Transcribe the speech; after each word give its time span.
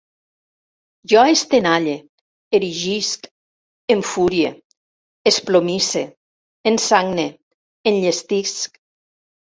Jo 1.11 1.25
estenalle, 1.33 1.93
erigisc, 2.59 3.29
enfurie, 3.97 4.51
esplomisse, 5.33 6.03
ensagne, 6.75 7.29
enllestisc 7.93 8.83